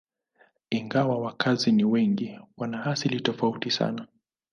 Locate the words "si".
1.77-1.83